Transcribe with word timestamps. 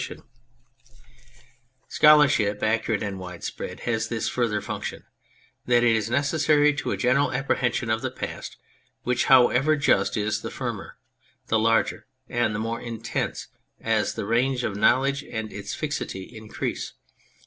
124 0.01 0.25
On 2.09 2.17
the 2.17 2.23
Method 2.25 2.25
of 2.25 2.25
History 2.25 2.49
Scholarship, 2.57 2.57
accurate 2.63 3.03
and 3.03 3.19
widespread, 3.19 3.79
has 3.81 4.07
this 4.07 4.27
further 4.27 4.59
function: 4.59 5.03
that 5.67 5.83
it 5.83 5.95
is 5.95 6.09
necessary 6.09 6.73
to 6.73 6.89
a 6.89 6.97
general 6.97 7.31
apprehension 7.31 7.91
of 7.91 8.01
the 8.01 8.09
past, 8.09 8.57
which, 9.03 9.25
however 9.25 9.75
just, 9.75 10.17
is 10.17 10.41
the 10.41 10.49
firmer, 10.49 10.97
the 11.49 11.59
larger, 11.59 12.07
and 12.27 12.55
the 12.55 12.59
more 12.59 12.81
intense 12.81 13.49
as 13.79 14.15
the 14.15 14.25
range 14.25 14.63
of 14.63 14.75
knowledge 14.75 15.23
and 15.23 15.53
its 15.53 15.75
fixity 15.75 16.23
increase. 16.35 16.93